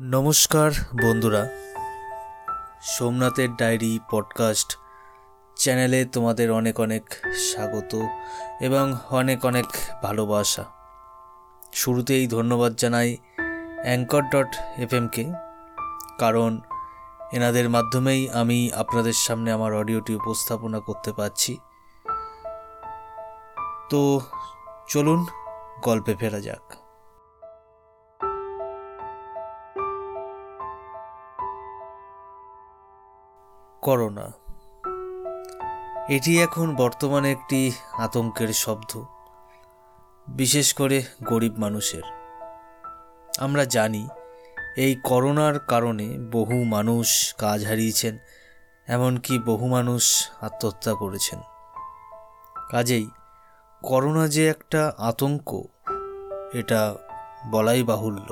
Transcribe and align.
নমস্কার, 0.00 0.70
বন্ধুরা। 1.02 1.48
সোমনাথের 2.82 3.56
diary 3.56 4.00
podcast 4.10 4.78
চ্যানেলে 5.56 6.04
তোমাদের 6.04 6.52
অনেক 6.52 6.80
অনেক 6.80 7.02
স্বাগত 7.34 8.02
এবং 8.60 8.94
অনেক 9.10 9.44
অনেক 9.44 9.64
ভালোবাসা। 10.02 10.64
শুরুতেই 11.72 12.26
ধন্যবাদ 12.26 12.74
জানাই 12.74 13.16
অ্যাঙ্কর 13.82 14.22
ডট 14.22 14.56
এফএমকে, 14.76 15.24
কারণ 16.18 16.60
এনাদের 17.32 17.68
মাধ্যমেই 17.68 18.30
আমি 18.30 18.70
আপনাদের 18.72 19.12
সামনে 19.12 19.52
আমার 19.52 19.74
অডিওটি 19.74 20.14
উপস্থাপনা 20.14 20.80
করতে 20.80 21.12
পারছি। 21.12 21.58
তো 23.90 24.20
চলুন, 24.88 25.26
গল্পে 25.82 26.14
ফেরা 26.14 26.40
যাক। 26.40 26.77
করোনা। 33.82 34.26
এটি 36.08 36.32
এখন 36.42 36.76
বর্তমানে 36.76 37.32
একটি 37.32 37.72
আতঙ্কের 37.98 38.48
শব্দ, 38.52 38.92
বিশেষ 40.26 40.74
করে 40.74 41.02
গরিব 41.24 41.54
মানুষের। 41.58 42.02
আমরা 43.38 43.64
জানি, 43.64 44.08
এই 44.76 44.92
করোনার 45.04 45.58
কারণে 45.58 46.06
বহু 46.32 46.64
মানুষ 46.64 47.34
কাজ 47.34 47.66
হারিয়েছেন, 47.66 48.18
এমনকি 48.88 49.38
বহু 49.38 49.68
মানুষ 49.68 50.28
আত্মহত্যা 50.40 50.92
করেছেন। 50.92 51.40
কাজেই 52.70 53.06
করোনা 53.82 54.28
যে 54.28 54.48
একটা 54.48 54.92
আতঙ্ক, 54.98 55.48
এটা 56.54 56.94
বলাই 57.50 57.82
বাহুল্য। 57.82 58.28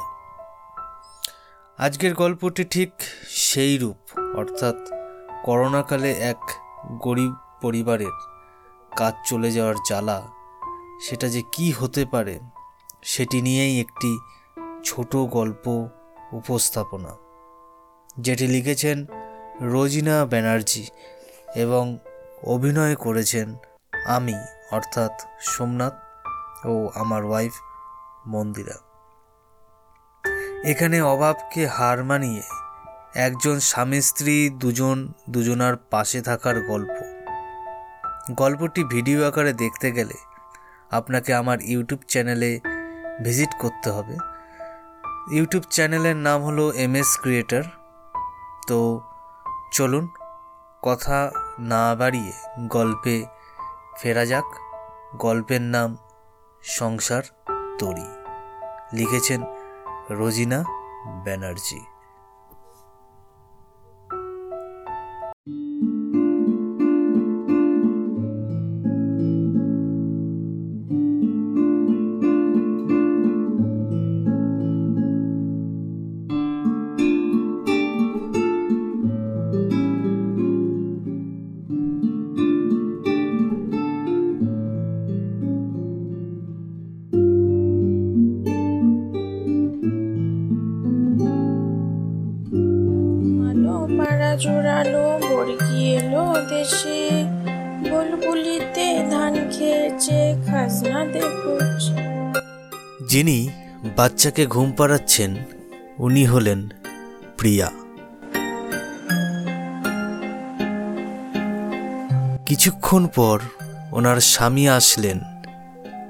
আজকের 1.79 2.15
গল্পটি 2.15 2.65
ঠিক 2.65 2.91
সেই 3.29 3.79
রূপ, 3.79 3.99
অর্থাৎ 4.37 4.77
করোনাকালে 5.47 6.11
এক 6.13 6.41
গরিব 7.03 7.33
পরিবারের 7.63 8.17
কাজ 8.97 9.15
চলে 9.25 9.51
যাওয়ার 9.51 9.75
জ্বালা, 9.89 10.23
সেটা 11.01 11.29
যে 11.29 11.43
কি 11.53 11.73
হতে 11.73 12.05
পারে, 12.05 12.41
সেটি 13.03 13.43
নিয়েই 13.43 13.81
একটি 13.81 14.19
ছোট 14.85 15.17
গল্প 15.17 15.65
উপস্থাপনা, 16.33 17.13
যেটি 18.19 18.47
লিখেছেন 18.47 19.07
রোজিনা 19.61 20.27
ব্যানার্জি 20.27 20.85
এবং 21.55 21.99
অভিনয় 22.43 22.97
করেছেন 22.97 23.57
আমি, 24.07 24.35
অর্থাৎ 24.73 25.13
সোমনাথ 25.41 25.95
ও 26.67 26.89
আমার 26.95 27.25
ওয়াইফ 27.25 27.55
মন্দিরা। 28.27 28.77
এখানে 30.65 31.03
অভাবকে 31.03 31.67
হার 31.67 32.05
মানিয়ে 32.05 32.43
একজন 33.17 33.61
স্বামী 33.61 34.01
স্ত্রী, 34.01 34.51
দুজন, 34.51 35.13
দুজনার 35.31 35.77
পাশে 35.77 36.23
থাকার 36.23 36.61
গল্প। 36.61 36.95
গল্পটি 38.37 38.85
ভিডিও 38.85 39.29
আকারে 39.29 39.53
দেখতে 39.53 39.93
গেলে 39.93 40.15
আপনাকে 40.91 41.35
আমার 41.35 41.59
ইউটিউব 41.63 42.01
চ্যানেলে 42.09 42.61
ভিজিট 43.25 43.49
করতে 43.59 43.91
হবে। 43.91 44.17
ইউটিউব 45.33 45.65
চ্যানেলের 45.71 46.17
নাম 46.17 46.43
হলো 46.43 46.73
এম 46.73 46.97
এস 46.97 47.19
ক্রিয়েটার। 47.23 47.63
তো 48.67 49.01
চলুন, 49.73 50.09
কথা 50.83 51.31
না 51.59 51.95
বাড়িয়ে 51.95 52.33
গল্পে 52.69 53.25
ফেরা 53.99 54.27
যাক। 54.27 54.45
গল্পের 55.17 55.63
নাম 55.63 55.97
সংসার 56.63 57.23
তরি। 57.79 58.07
লিখেছেন 58.93 59.45
রোজিনা 60.11 60.65
ব্যানার্জি। 61.25 61.96
দেশে 96.67 97.01
বুলবুলিতে 97.91 98.87
ধান 99.11 99.35
খেয়েছে, 99.55 100.19
খাজনা 100.47 101.01
দেখুচ্ছে 101.15 101.95
যিনি 103.11 103.39
বাচ্চাকে 103.97 104.43
ঘুম 104.47 104.69
পাড়াচ্ছেন, 104.79 105.31
উনি 105.99 106.23
হলেন 106.25 106.61
প্রিয়া। 107.39 107.69
কিছুক্ষণ 112.47 113.03
পর 113.17 113.39
ওনার 113.93 114.19
স্বামী 114.33 114.65
আসলেন। 114.79 115.19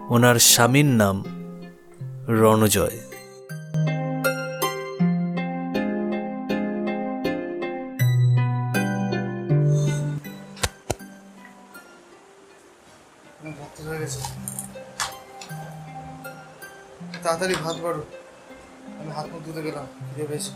ওনার 0.08 0.36
স্বামীর 0.52 0.88
নাম 1.02 1.16
রণজয়। 2.40 2.96
তাড়াতাড়ি 17.26 17.54
ভাত 17.64 17.76
বাড়ো। 17.84 18.02
আমি 18.98 19.10
হাত 19.16 19.26
মুখ 19.30 19.40
ধুতে 19.46 19.60
গেলাম, 19.66 19.86
খিদে 20.08 20.24
পেয়েছে। 20.30 20.52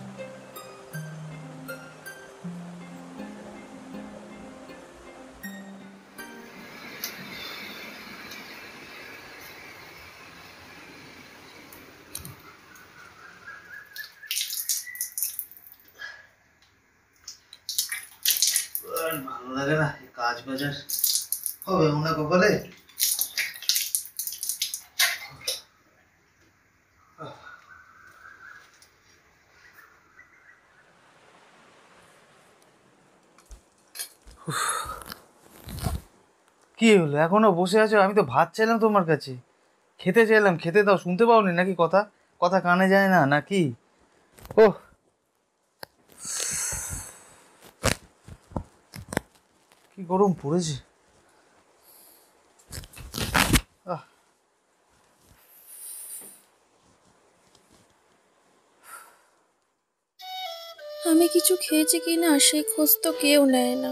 ভালো 19.28 19.48
লাগে 19.59 19.76
না 19.82 19.88
কাজ 20.19 20.36
বাজার। 20.47 20.75
হবে 21.66 21.86
মনে 21.97 22.12
কপালে? 22.19 22.50
কি 36.80 36.91
হলো? 37.00 37.16
এখনও 37.26 37.50
বসে 37.60 37.78
আছো? 37.84 37.96
আমি 38.04 38.14
তো 38.18 38.22
ভাত 38.32 38.48
চাইলাম 38.56 38.76
তোমার 38.84 39.04
কাছে। 39.10 39.32
খেতে 40.00 40.22
চাইলাম। 40.30 40.54
খেতে 40.62 40.80
দাও। 40.86 40.96
শুনতে 41.04 41.24
পাওনি 41.28 41.52
নাকি 41.60 41.74
কথা? 41.82 42.00
কথা 42.41 42.58
কানে 42.66 42.86
যায় 42.94 43.08
না 43.14 43.20
নাকি 43.34 43.62
ও 44.62 44.64
কি 49.92 50.00
গরম 50.10 50.32
পড়েছে। 50.42 50.76
আমি 61.10 61.27
কিছু 61.34 61.54
খেয়েছি 61.65 61.97
কি 62.04 62.15
না 62.24 62.30
সেই 62.47 62.62
খোঁজ 62.72 62.91
তো 63.03 63.10
কেউ 63.22 63.41
নেয় 63.54 63.77
না। 63.84 63.91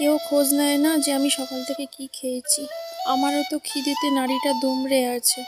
কেউ 0.00 0.18
খোঁজ 0.28 0.54
নেয় 0.54 0.78
না 0.78 0.98
যে 0.98 1.12
আমি 1.12 1.30
সকাল 1.30 1.64
থেকে 1.64 1.86
কি 1.86 2.08
খেয়েছি। 2.12 2.66
আমারও 3.06 3.42
তো 3.50 3.58
খিদেতে 3.64 4.10
নাড়িটা 4.10 4.52
দুমড়ে 4.52 5.06
আছে। 5.06 5.44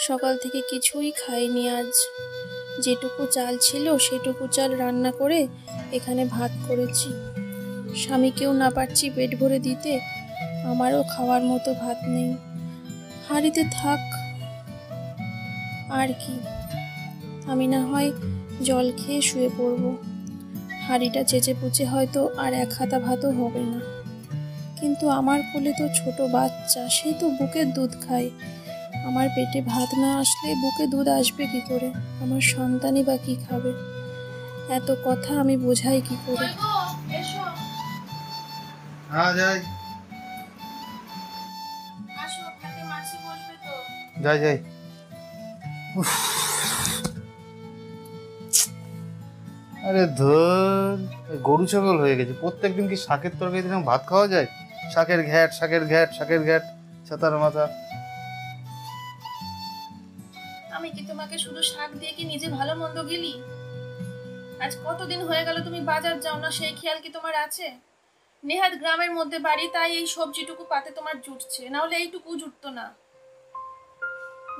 সকাল 0.00 0.36
থেকে 0.36 0.60
কিছুই 0.70 1.10
খাইনি 1.10 1.68
আজ। 1.68 1.92
যেটুকু 2.80 3.26
চাল 3.26 3.58
ছিল 3.60 3.98
সেটুকু 3.98 4.46
চাল 4.46 4.76
রান্না 4.76 5.12
করে 5.12 5.48
এখানে 5.92 6.24
ভাত 6.24 6.50
করেছি। 6.68 7.08
স্বামীকেও 7.96 8.52
না 8.52 8.70
পারছি 8.70 9.10
পেট 9.10 9.38
ভরে 9.38 9.58
দিতে। 9.58 10.00
আমারও 10.66 11.04
খাওয়ার 11.08 11.42
মতো 11.42 11.74
ভাত 11.74 11.96
নেই। 12.06 12.36
হাঁড়িতে 13.28 13.64
থাক। 13.72 13.98
আর 15.90 16.08
কি? 16.08 16.40
আমি 17.46 17.66
না 17.66 17.86
হয় 17.86 18.12
জল 18.64 18.92
খেয়ে 18.96 19.22
শুয়ে 19.22 19.48
পড়ব। 19.58 19.96
হাঁড়িটা 20.88 21.22
চেঁচে 21.24 21.54
পুচে 21.54 21.84
হয়তো 21.84 22.20
আর 22.38 22.52
এক 22.54 22.70
হাতা 22.78 22.98
ভাতও 22.98 23.30
হবে 23.30 23.60
না। 23.60 23.80
কিন্তু 24.80 25.08
আমার 25.08 25.40
কোলে 25.52 25.72
তো 25.78 25.88
ছোট 25.94 26.20
বাচ্চা 26.20 26.88
সে 26.88 27.12
তো 27.20 27.26
বুকের 27.30 27.66
দুধ 27.72 27.92
খায়। 28.08 28.30
আমার 29.06 29.28
পেটে 29.36 29.60
ভাত 29.62 29.90
না 29.98 30.18
আসলে 30.18 30.54
বুকে 30.54 30.86
দুধ 30.86 31.08
আসবে 31.08 31.46
কি 31.46 31.60
করে? 31.60 31.88
আমার 32.22 32.40
সন্তানই 32.40 33.02
বা 33.04 33.16
কি 33.16 33.36
খাবে? 33.48 33.72
এত 34.74 34.88
কথা 35.04 35.40
আমি 35.40 35.56
বোঝাই 35.56 36.00
কি 36.00 36.16
করে? 36.26 36.46
হ্যাঁ 39.10 39.32
যাই। 39.34 39.58
যাই 44.22 44.38
যাই। 44.38 44.58
উফ। 45.96 46.47
আরে 49.88 50.04
ধর, 50.22 50.96
গরু 51.48 51.64
ছাগল 51.72 51.96
হয়ে 52.04 52.16
গেছে। 52.18 52.34
প্রত্যেকদিন 52.42 52.86
কি 52.90 52.96
শাকের 53.06 53.32
তরকারি 53.40 53.62
দিলাম 53.66 53.82
ভাত 53.90 54.02
খাওয়া 54.10 54.26
যায়? 54.34 54.48
শাকের 54.94 55.20
ঘ্যাট 55.30 55.50
শাকের 55.58 55.82
ঘ্যাট 55.90 56.08
শাকের 56.18 56.40
ঘ্যাট, 56.46 56.64
ছাতার 57.06 57.34
মাথা। 57.44 57.64
আমি 60.76 60.88
কি 60.96 61.02
তোমাকে 61.10 61.36
শুধু 61.44 61.60
শাক 61.72 61.90
দিয়ে 62.00 62.12
কি 62.16 62.22
নিজে 62.32 62.48
ভালো 62.58 62.72
মন্দ 62.82 62.98
গেলি? 63.10 63.34
আজ 64.64 64.72
কতদিন 64.86 65.20
হয়ে 65.28 65.42
গেল 65.48 65.56
তুমি 65.66 65.80
বাজার 65.90 66.16
যাও 66.24 66.36
না, 66.44 66.50
সেই 66.58 66.72
খেয়াল 66.80 66.98
কি 67.04 67.10
তোমার 67.16 67.34
আছে? 67.46 67.66
নেহাত 68.44 68.74
গ্রামের 68.80 69.12
মধ্যে 69.18 69.38
বাড়ি, 69.48 69.64
তাই 69.76 69.90
এই 70.00 70.06
সবজিটুকু 70.16 70.62
পাতে 70.72 70.90
তোমার 70.98 71.16
জুটছে 71.26 71.62
না 71.74 71.78
হলে 71.84 71.96
এইটুকু 72.02 72.30
জুটতো 72.42 72.68
না। 72.78 72.86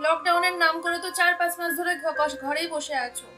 লকডাউনের 0.05 0.55
নাম 0.65 0.75
করে 0.85 0.99
তো 1.05 1.09
চার 1.19 1.33
পাঁচ 1.41 1.53
মাস 1.61 1.73
ধরে 1.81 1.93
ঘরেই 2.45 2.69
বসে 2.77 2.97
আছো। 3.09 3.29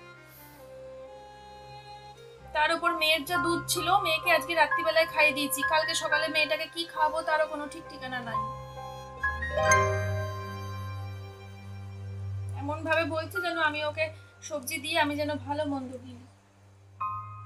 তার 2.54 2.70
উপর 2.76 2.90
মেয়ের 3.02 3.22
যা 3.30 3.36
দুধ 3.44 3.60
ছিল 3.72 3.88
মেয়েকে 4.04 4.30
আজকে 4.36 4.52
রাত্রিবেলায় 4.54 5.08
খাইয়ে 5.14 5.36
দিয়েছি। 5.36 5.60
কালকে 5.72 5.94
সকালে 6.02 6.26
মেয়েটাকে 6.34 6.66
কি 6.74 6.82
খাব 6.94 7.12
তারও 7.28 7.46
কোনো 7.52 7.64
ঠিক 7.72 7.84
ঠিকানা 7.90 8.18
নাই। 8.28 8.40
এমন 12.60 12.78
ভাবে 12.88 13.04
বলছে 13.14 13.36
যেন 13.46 13.56
আমি 13.68 13.80
ওকে 13.90 14.04
সবজি 14.48 14.76
দিয়ে 14.84 14.96
আমি 15.04 15.14
যেন 15.20 15.30
ভালো 15.46 15.62
মন্দ 15.72 15.90
দিই। 16.04 16.18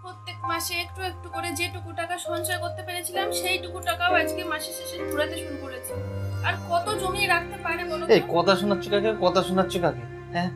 প্রত্যেক 0.02 0.38
মাসে 0.50 0.74
একটু 0.84 1.00
একটু 1.10 1.28
করে 1.34 1.50
যেটুকু 1.60 1.90
টাকা 2.00 2.14
সঞ্চয় 2.28 2.58
করতে 2.64 2.82
পেরেছিলাম 2.86 3.26
সেইটুকু 3.40 3.78
টাকাও 3.88 4.12
আজকে 4.22 4.42
মাসের 4.52 4.74
শেষে 4.78 4.96
ঘুরাতে 5.10 5.36
শুরু 5.42 5.56
করেছে। 5.64 5.92
আর 6.46 6.54
কত 6.70 6.86
জমিয়ে 7.02 7.28
রাখতে 7.34 7.56
পারে 7.64 7.82
বলো 7.90 8.02
এই 8.16 8.22
কথা 8.34 8.52
শোনাচ্ছ 8.60 8.84
কাকে? 8.92 9.10
কথা 9.24 9.40
শোনাচ্ছ 9.48 9.74
কাকে? 9.84 10.04
হ্যাঁ? 10.34 10.50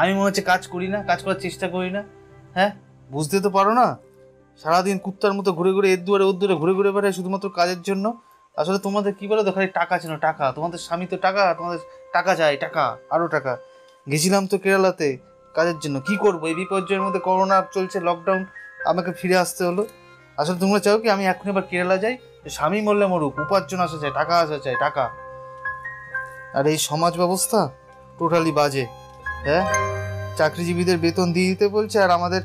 আমি 0.00 0.10
মনে 0.16 0.26
হচ্ছে 0.28 0.42
কাজ 0.42 0.62
করি 0.66 0.88
না 0.94 0.98
কাজ 1.10 1.18
করার 1.24 1.40
চেষ্টা 1.40 1.66
করি 1.74 1.90
না। 1.96 2.02
হ্যাঁ? 2.56 2.72
বুঝতে 3.12 3.36
তো 3.40 3.50
পারো 3.50 3.72
না? 3.80 3.86
সারাদিন 4.62 4.96
কুত্তার 5.04 5.32
মতো 5.38 5.50
ঘুরে 5.58 5.72
ঘুরে 5.76 5.88
এর 5.92 6.00
দুয়ারে 6.06 6.24
ওর 6.28 6.36
দুয়ারে 6.40 6.56
ঘুরে 6.60 6.72
ঘুরে 6.78 6.90
বেড়ায় 6.96 7.14
শুধুমাত্র 7.18 7.46
কাজের 7.58 7.80
জন্য। 7.82 8.06
আসলে 8.56 8.78
তোমাদের 8.78 9.12
কি 9.18 9.24
বলো 9.30 9.42
তো, 9.46 9.50
খালি 9.52 9.68
টাকা 9.80 9.94
ছিল 9.98 10.12
টাকা। 10.16 10.44
তোমাদের 10.56 10.78
স্বামী 10.78 11.06
তো 11.06 11.16
টাকা, 11.16 11.54
তোমাদের 11.58 11.80
টাকা 12.12 12.34
চাই 12.34 12.56
টাকা 12.56 12.84
আরও 13.10 13.26
টাকা। 13.28 13.52
গেছিলাম 14.10 14.42
তো 14.46 14.56
কেরালাতে 14.58 15.08
কাজের 15.54 15.78
জন্য। 15.78 15.96
কি 16.00 16.14
করব? 16.16 16.42
এই 16.50 16.54
বিপর্যয়ের 16.54 17.02
মধ্যে 17.02 17.20
করোনা 17.20 17.56
চলছে 17.72 17.98
লকডাউন 18.00 18.42
আমাকে 18.90 19.10
ফিরে 19.12 19.36
আসতে 19.36 19.62
হলো। 19.64 19.82
আসলে 20.36 20.58
তোমরা 20.58 20.78
চাও 20.78 20.98
কি, 20.98 21.08
আমি 21.10 21.24
এখন 21.26 21.46
এবার 21.50 21.64
কেরালা 21.70 21.96
যাই? 21.96 22.14
স্বামী 22.48 22.80
মরলে 22.80 23.06
মরুক, 23.06 23.32
উপার্জন 23.38 23.80
আসা 23.80 23.98
চাই, 24.02 24.12
টাকা 24.14 24.34
আসা 24.40 24.58
চাই, 24.58 24.76
টাকা। 24.80 25.04
আর 26.54 26.64
এই 26.66 26.78
সমাজ 26.88 27.12
ব্যবস্থা 27.16 27.60
টোটালি 28.18 28.52
বাজে। 28.52 28.84
হ্যাঁ? 29.46 29.64
চাকরিজীবীদের 30.36 30.98
বেতন 30.98 31.32
দিয়ে 31.32 31.48
দিতে 31.48 31.66
বলছে, 31.68 31.96
আর 32.04 32.10
আমাদের 32.10 32.42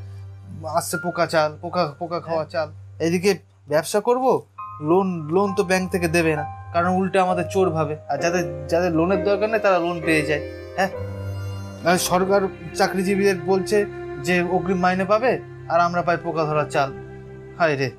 আসছে 0.65 0.97
পোকা 0.97 1.25
চাল 1.25 1.57
পোকা 1.61 1.93
পোকা 1.99 2.19
খাওয়া 2.19 2.45
চাল। 2.45 2.71
এদিকে 2.99 3.37
ব্যবসা 3.67 3.99
করব 3.99 4.41
লোন 4.81 5.27
লোন 5.31 5.53
তো 5.53 5.63
ব্যাংক 5.63 5.91
থেকে 5.91 6.07
দেবে 6.07 6.35
না। 6.35 6.71
কারণ 6.73 6.89
উল্টে 6.89 7.19
আমাদের 7.19 7.45
চোর 7.49 7.69
ভাবে। 7.69 7.97
আর 8.09 8.17
যাদের 8.17 8.67
যাদের 8.67 8.91
লোনের 8.91 9.23
দরকার 9.23 9.49
নেই 9.49 9.59
তারা 9.59 9.79
লোন 9.79 10.01
পেয়ে 10.05 10.25
যায়। 10.25 10.41
হ্যাঁ? 10.75 11.97
সরকার 11.97 12.41
চাকরিজীবীদের 12.75 13.41
বলছে 13.45 13.85
যে 14.23 14.41
অগ্রিম 14.41 14.77
মাইনে 14.77 15.05
পাবে 15.05 15.39
আর 15.69 15.79
আমরা 15.79 16.01
পাই 16.01 16.17
পোকা 16.17 16.43
ধরা 16.43 16.65
চাল। 16.65 16.93
হায় 17.57 17.75
রে। 17.77 17.91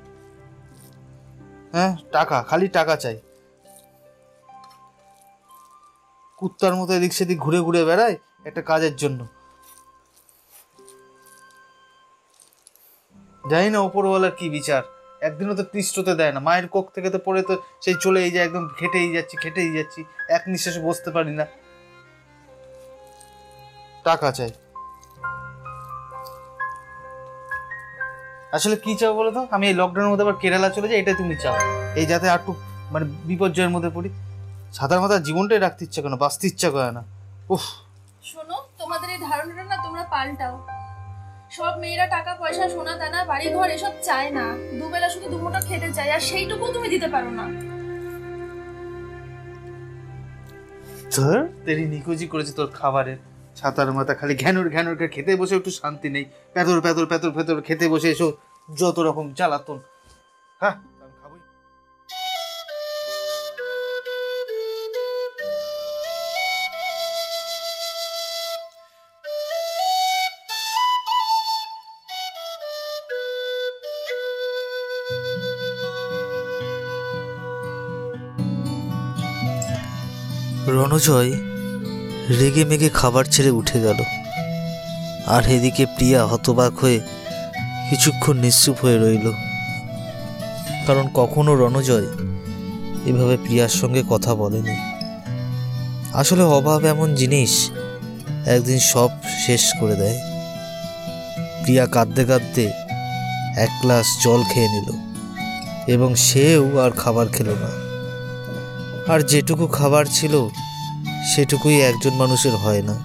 হ্যাঁ? 1.71 1.97
টাকা 2.11 2.43
খালি 2.49 2.67
টাকা 2.67 2.95
চাই। 2.95 3.19
কুত্তার 6.37 6.75
মতো 6.75 6.93
এদিক 6.93 7.13
সেদিক 7.13 7.39
ঘুরে 7.39 7.59
ঘুরে 7.59 7.85
বেড়ায় 7.85 8.17
একটা 8.45 8.61
কাজের 8.61 8.95
জন্য। 8.95 9.27
জানি 13.51 13.67
না 13.73 13.79
ওপরওয়ালার 13.87 14.33
কি 14.39 14.47
বিচার। 14.57 14.83
একদিনও 15.27 15.55
তো 15.59 15.63
পৃষ্ঠতে 15.73 16.13
দেয় 16.19 16.33
না। 16.35 16.39
মায়ের 16.47 16.67
কোক 16.73 16.85
থেকে 16.95 17.09
তো 17.15 17.19
পড়ে 17.25 17.41
তো 17.49 17.53
সেই 17.83 17.95
চলেই 18.03 18.29
যায়, 18.35 18.45
একদম 18.47 18.63
খেটেই 18.79 19.07
যাচ্ছি 19.15 19.35
খেটেই 19.43 19.69
যাচ্ছি। 19.77 20.01
এক 20.35 20.43
নিঃশ্বাসে 20.51 20.81
বসতে 20.87 21.09
পারি 21.15 21.33
না। 21.39 21.45
টাকা 24.07 24.29
চাই। 24.37 24.51
আসলে 28.57 28.75
কি 28.83 28.91
চাও 28.99 29.13
বলো 29.19 29.31
তো? 29.37 29.41
আমি 29.55 29.65
এই 29.71 29.75
লকডাউনের 29.81 30.11
মধ্যে 30.11 30.25
আবার 30.25 30.37
কেরালা 30.41 30.69
চলে 30.75 30.87
যাই, 30.91 30.97
এটাই 31.01 31.15
তুমি 31.21 31.35
চাও। 31.43 31.55
এই 31.99 32.05
যাতে 32.11 32.27
একটু 32.37 32.51
মানে 32.93 33.05
বিপর্যয়ের 33.29 33.71
মধ্যে 33.75 33.91
পড়ি। 33.95 34.09
সাধারণ 34.77 35.01
মাথার 35.03 35.23
জীবনটাই 35.27 35.59
রাখতে 35.65 35.81
ইচ্ছা 35.87 35.99
করে 36.01 36.11
না, 36.15 36.19
বাঁচতে 36.25 36.45
ইচ্ছা 36.51 36.69
করে 36.75 36.89
না। 36.97 37.01
উফ। 37.53 37.63
শোনো, 38.29 38.57
তোমাদের 38.79 39.09
এই 39.15 39.19
ধারণাটা 39.27 39.63
না 39.71 39.77
তোমরা 39.85 40.03
পাল্টাও। 40.13 40.55
সব 41.51 41.73
মেয়েরা 41.81 42.05
টাকা 42.15 42.31
পয়সা 42.41 42.65
সোনা 42.73 42.93
দানা 43.01 43.19
বাড়ি 43.31 43.47
ঘর 43.55 43.69
এসব 43.77 43.93
চায় 44.07 44.29
না। 44.37 44.45
দুবেলা 44.79 45.07
শুধু 45.13 45.27
দুমোটা 45.33 45.59
খেতে 45.67 45.89
চায় 45.97 46.11
আর 46.15 46.21
সেইটুকু 46.29 46.65
তুমি 46.75 46.87
দিতে 46.93 47.07
পারো 47.13 47.31
না। 47.39 47.45
তোর 51.15 51.37
তেরি 51.65 51.83
নিকুজি 51.93 52.25
করেছে 52.33 52.53
তোর 52.59 52.69
খাবারের। 52.79 53.19
ছাতার 53.59 53.89
মাথা 53.97 54.13
খালি 54.19 54.33
ঘ্যানুর 54.43 54.67
ঘ্যানুর 54.73 54.95
করে 54.99 55.09
খেতে 55.15 55.31
বসে 55.41 55.53
একটু 55.59 55.71
শান্তি 55.79 56.07
নেই। 56.15 56.25
পেতর 56.53 56.77
পেতর 56.85 57.05
পেতর 57.11 57.31
পেতর 57.37 57.57
খেতে 57.67 57.85
বসে 57.93 58.07
এসো 58.15 58.27
যত 58.69 58.97
রকম 59.07 59.25
জ্বালাতন। 59.37 59.77
হ্যাঁ? 60.61 60.75
রণজয় 80.89 81.31
রেগে 82.39 82.65
মেগে 82.65 82.89
খাবার 82.89 83.25
ছেড়ে 83.25 83.49
উঠে 83.49 83.79
গেল। 83.79 83.99
আর 85.27 85.43
এদিকে 85.47 85.85
প্রিয়া 85.85 86.25
হতবাক 86.25 86.79
হয়ে 86.79 86.99
কিছুক্ষণ 87.89 88.37
নিশ্চুপ 88.37 88.77
হয়ে 88.81 88.97
রইল। 88.97 89.31
কারণ 90.87 91.07
কখনো 91.13 91.55
রণজয় 91.55 92.07
এভাবে 93.05 93.37
প্রিয়ার 93.37 93.69
সঙ্গে 93.69 94.03
কথা 94.09 94.35
বলেনি। 94.35 94.75
আসলে 96.13 96.43
অভাব 96.43 96.85
এমন 96.85 97.15
জিনিস 97.15 97.71
একদিন 98.45 98.79
সব 98.79 99.09
শেষ 99.45 99.61
করে 99.79 99.95
দেয়। 99.95 100.19
প্রিয়া 101.63 101.85
কাঁদতে 101.85 102.25
কাঁদতে 102.25 102.71
এক 103.57 103.69
গ্লাস 103.81 104.07
জল 104.23 104.43
খেয়ে 104.53 104.67
নিল 104.67 104.89
এবং 105.87 106.15
সেও 106.15 106.79
আর 106.79 106.91
খাবার 106.91 107.27
খেলো 107.27 107.55
না। 107.61 107.71
আর 109.13 109.21
যেটুকু 109.21 109.67
খাবার 109.67 110.05
ছিল 110.11 110.49
সেটুকুই 111.25 111.81
একজন 111.81 112.13
মানুষের 112.13 112.55
হয় 112.55 112.81
না। 112.81 112.95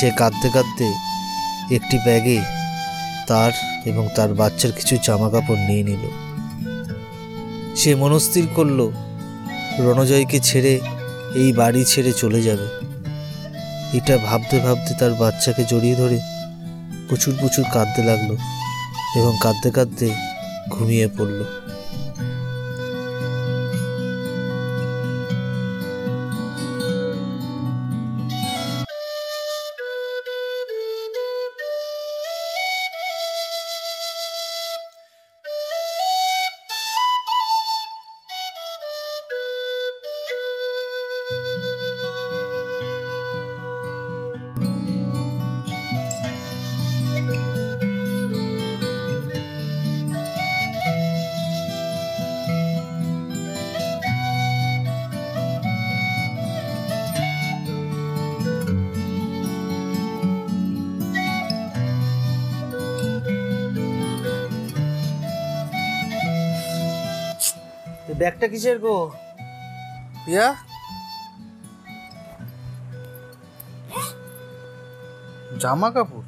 সে 0.00 0.10
কাঁদতে 0.16 0.48
কাঁদতে 0.48 0.86
একটি 1.74 1.98
ব্যাগে 1.98 2.40
তার 3.28 3.52
এবং 3.84 4.08
তার 4.16 4.34
বাচ্চার 4.34 4.72
কিছু 4.72 4.96
জামা 5.02 5.30
কাপড় 5.30 5.58
নিয়ে 5.58 5.82
নিল। 5.82 6.04
সে 7.76 7.94
মনস্থির 7.94 8.46
করল, 8.54 8.90
রণজয়কে 9.78 10.40
ছেড়ে 10.40 10.80
এই 11.34 11.52
বাড়ি 11.52 11.84
ছেড়ে 11.84 12.12
চলে 12.12 12.42
যাবে। 12.42 12.66
এটা 13.92 14.18
ভাবতে 14.18 14.60
ভাবতে 14.60 14.94
তার 14.94 15.10
বাচ্চাকে 15.10 15.64
জড়িয়ে 15.64 15.96
ধরে 15.96 16.18
প্রচুর 17.08 17.34
প্রচুর 17.40 17.64
কাঁদতে 17.72 18.02
লাগল 18.02 18.36
এবং 19.16 19.32
কাঁদতে 19.42 19.70
কাঁদতে 19.70 20.10
ঘুমিয়ে 20.70 21.08
পড়ল। 21.08 21.44
ব্যাগটা 68.18 68.46
কিসের 68.52 68.78
গো? 68.84 68.96
প্রিয়া 70.22 70.46
জামা 75.62 75.88
কাপড় 75.94 76.26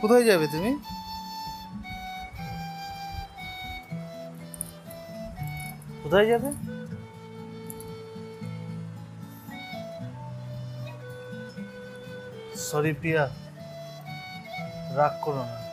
কোথায় 0.00 0.24
যাবে 0.30 0.46
তুমি? 0.54 0.72
কোথায় 6.02 6.26
যাবে? 6.30 6.50
সরি 12.68 12.92
প্রিয়া 13.00 13.22
রাগ 14.98 15.14
করো 15.24 15.42
না। 15.50 15.65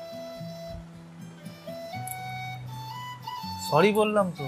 সরি 3.74 3.92
বললাম 3.94 4.28
তো। 4.38 4.46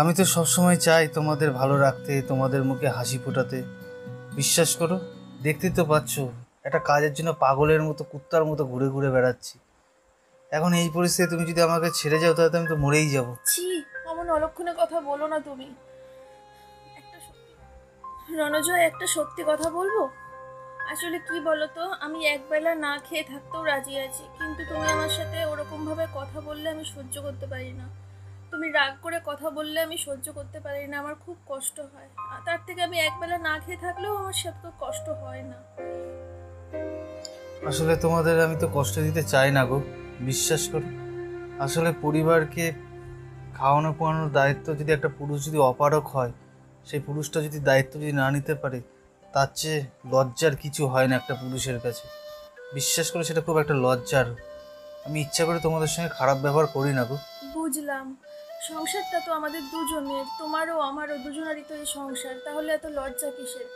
আমি 0.00 0.12
তো 0.14 0.24
সবসময় 0.24 0.76
চাই 0.76 1.04
তোমাদের 1.08 1.50
ভালো 1.50 1.74
রাখতে 1.78 2.12
তোমাদের 2.22 2.60
মুখে 2.64 2.88
হাসি 2.88 3.18
ফোটাতে। 3.24 3.58
বিশ্বাস 4.34 4.70
করো 4.76 4.96
দেখতেই 5.42 5.70
তো 5.70 5.84
পাচ্ছ 5.84 6.12
একটা 6.64 6.78
কাজের 6.78 7.12
জন্য 7.12 7.30
পাগলের 7.44 7.82
মতো 7.82 8.04
কুত্তার 8.12 8.44
মতো 8.44 8.62
ঘুরে 8.64 8.88
ঘুরে 8.88 9.10
বেড়াচ্ছি। 9.10 9.54
এখন 10.52 10.70
এই 10.74 10.88
পরিস্থিতি 10.90 11.26
তুমি 11.32 11.44
যদি 11.50 11.60
আমাকে 11.62 11.88
ছেড়ে 11.98 12.18
যাও 12.22 12.32
তাহলে 12.36 12.50
তো 12.52 12.56
আমি 12.58 12.68
তো 12.72 12.76
মরেই 12.76 13.08
যাব। 13.10 13.28
ছি 13.50 13.66
অমন 14.10 14.26
অলক্ষণে 14.36 14.72
কথা 14.80 14.98
বলো 15.00 15.24
না 15.32 15.38
তুমি। 15.40 15.68
একটা 16.98 17.18
সত্যি 17.26 18.32
রণজয় 18.40 18.82
একটা 18.90 19.06
সত্যি 19.06 19.42
কথা 19.50 19.68
বলব? 19.70 19.96
আসলে 20.92 21.18
কি 21.28 21.36
বলো 21.48 21.66
তো 21.76 21.84
আমি 22.06 22.18
একবেলা 22.34 22.72
না 22.86 22.92
খেয়ে 23.06 23.24
থাকতেও 23.32 23.62
রাজি 23.70 23.94
আছি, 24.06 24.24
কিন্তু 24.38 24.62
তুমি 24.70 24.86
আমার 24.94 25.12
সাথে 25.18 25.38
ওরকম 25.52 25.80
ভাবে 25.88 26.04
কথা 26.18 26.38
বললে 26.48 26.66
আমি 26.74 26.84
সহ্য 26.94 27.14
করতে 27.26 27.46
পারি 27.52 27.72
না। 27.80 27.86
তুমি 28.50 28.66
রাগ 28.78 28.92
করে 29.04 29.18
কথা 29.30 29.48
বললে 29.58 29.78
আমি 29.86 29.96
সহ্য 30.06 30.26
করতে 30.38 30.58
পারি 30.66 30.82
না, 30.90 30.96
আমার 31.02 31.14
খুব 31.24 31.36
কষ্ট 31.52 31.76
হয়। 31.92 32.08
তার 32.46 32.60
থেকে 32.66 32.80
আমি 32.88 32.96
একবেলা 33.08 33.36
না 33.48 33.54
খেয়ে 33.64 33.80
থাকলেও 33.84 34.12
আমার 34.20 34.36
সাথে 34.42 34.66
কষ্ট 34.84 35.06
হয় 35.22 35.42
না। 35.50 35.58
আসলে 37.70 37.94
তোমাদের 38.04 38.36
আমি 38.46 38.56
তো 38.62 38.66
কষ্ট 38.76 38.94
দিতে 39.06 39.22
চাই 39.32 39.48
না 39.56 39.62
গো, 39.70 39.78
বিশ্বাস 40.28 40.62
করো। 40.72 40.88
আসলে 41.66 41.90
পরিবারকে 42.04 42.64
খাওয়ানো 43.58 43.90
পোয়ানোর 43.98 44.28
দায়িত্ব 44.38 44.66
যদি 44.80 44.90
একটা 44.96 45.10
পুরুষ 45.18 45.38
যদি 45.46 45.58
অপারক 45.70 46.04
হয়, 46.14 46.32
সেই 46.88 47.00
পুরুষটা 47.06 47.38
যদি 47.46 47.58
দায়িত্ব 47.68 47.92
যদি 48.02 48.14
না 48.22 48.26
নিতে 48.36 48.54
পারে 48.62 48.78
তার 49.34 49.46
চেয়ে 49.54 49.84
লজ্জার 50.10 50.56
কিছু 50.56 50.86
হয় 50.86 51.08
না 51.08 51.16
একটা 51.16 51.34
পুরুষের 51.34 51.80
কাছে। 51.80 52.08
বিশ্বাস 52.74 53.10
করে 53.10 53.24
সেটা 53.24 53.40
খুব 53.40 53.58
একটা 53.58 53.74
লজ্জার। 53.74 54.26
আমি 55.06 55.20
ইচ্ছা 55.20 55.44
করে 55.44 55.58
তোমাদের 55.60 55.86
সঙ্গে 55.86 56.08
খারাপ 56.08 56.38
ব্যবহার 56.38 56.66
করি 56.66 56.92
না 56.92 57.04
গো। 57.04 57.18
বুঝলাম। 57.54 58.16
সংসারটা 58.62 59.20
তো 59.20 59.32
আমাদের 59.32 59.62
দুজনের, 59.62 60.24
তোমারও, 60.38 60.80
আমারও, 60.80 61.18
দুজনেরই 61.18 61.62
তো 61.68 61.74
এই 61.74 61.86
সংসার। 61.86 62.34
তাহলে 62.44 62.72
এত 62.72 62.86
লজ্জা 62.86 63.30
কিসের? 63.30 63.66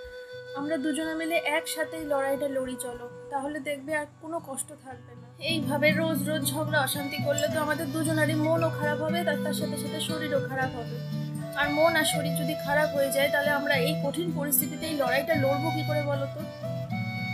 আমরা 0.56 0.76
দুজনে 0.76 1.14
মিলে 1.14 1.34
একসাথেই 1.34 2.04
লড়াইটা 2.04 2.48
লড়ি 2.48 2.76
চলো। 2.80 3.28
তাহলে 3.30 3.60
দেখবে 3.60 3.96
আর 3.96 4.06
কোনো 4.22 4.40
কষ্ট 4.46 4.68
থাকবে 4.84 5.14
না। 5.14 5.44
এইভাবে 5.44 5.90
রোজ 5.90 6.28
রোজ 6.28 6.42
ঝগড়া, 6.50 6.80
অশান্তি 6.80 7.16
করলে 7.24 7.48
তো 7.54 7.60
আমাদের 7.60 7.86
দুজনারই 7.92 8.34
মনও 8.34 8.70
খারাপ 8.78 8.98
হবে, 9.00 9.24
তার 9.24 9.54
সাথে 9.54 9.76
সাথে 9.76 10.00
শরীরও 10.00 10.40
খারাপ 10.48 10.70
হবে। 10.76 11.17
আর 11.58 11.68
মন 11.68 11.96
আর 11.96 12.04
শরীর 12.04 12.34
যদি 12.36 12.54
খারাপ 12.64 12.94
হয়ে 12.94 13.10
যায়, 13.12 13.28
তাহলে 13.28 13.50
আমরা 13.50 13.74
এই 13.74 13.94
কঠিন 14.04 14.32
পরিস্থিতিতে 14.36 14.86
এই 14.86 14.96
লড়াইটা 14.96 15.34
লড়বো 15.34 15.70
কি 15.70 15.82
করে 15.88 16.02
বলো 16.02 16.26
তো? 16.34 16.40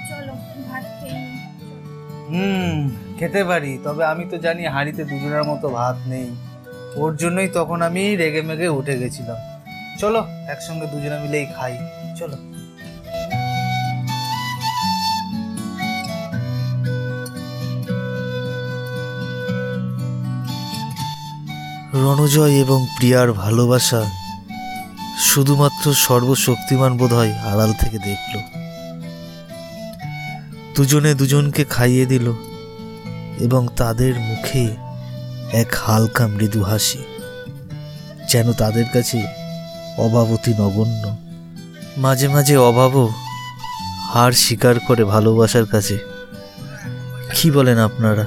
চলো, 0.09 0.33
ভাত 0.69 0.85
খেয়ে 1.01 1.19
হুম, 2.29 2.91
খেতে 3.19 3.45
পারি, 3.45 3.79
তবে 3.85 4.05
আমি 4.05 4.25
তো 4.25 4.39
জানি 4.39 4.67
হাঁড়িতে 4.67 5.05
দুজনের 5.05 5.45
মতো 5.45 5.69
ভাত 5.69 5.97
নেই। 6.07 6.37
ওর 6.97 7.17
জন্যই 7.17 7.49
তখন 7.49 7.83
আমি 7.83 8.17
রেগে 8.17 8.43
মেগে 8.43 8.69
উঠে 8.69 8.99
গেছিলাম। 8.99 9.37
চলো, 9.99 10.21
একসঙ্গে 10.49 10.87
দুজনে 10.87 11.19
মিলেই 11.19 11.47
খাই। 11.47 11.79
চলো। 12.19 12.37
রণজয় 22.05 22.55
এবং 22.65 22.81
প্রিয়ার 22.97 23.29
ভালোবাসা 23.33 24.01
শুধুমাত্র 25.25 25.85
সর্বশক্তিমান 26.07 26.93
বোধ 26.97 27.13
হয় 27.13 27.33
আড়াল 27.51 27.71
থেকে 27.73 27.99
দেখল। 27.99 28.33
দুজনে 30.77 31.13
দুজনকে 31.15 31.63
খাইয়ে 31.65 32.05
দিল 32.07 32.27
এবং 33.39 33.63
তাদের 33.77 34.15
মুখে 34.21 34.65
এক 35.53 35.71
হালকা 35.85 36.25
মৃদু 36.27 36.61
হাসি, 36.63 37.03
যেন 38.31 38.47
তাদের 38.53 38.87
কাছে 38.93 39.19
অভাবতী 39.99 40.53
নগণ্য। 40.61 41.05
মাঝে 41.97 42.27
মাঝে 42.29 42.55
অভাবও 42.69 43.05
হার 44.13 44.33
স্বীকার 44.33 44.77
করে 44.87 45.03
ভালোবাসার 45.05 45.67
কাছে। 45.67 45.97
কি 47.35 47.47
বলেন 47.51 47.79
আপনারা? 47.79 48.25